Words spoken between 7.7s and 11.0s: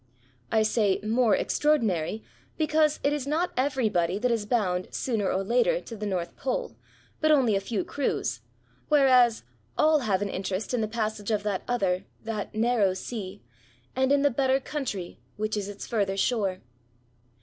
crews; whereas, all have an interest in the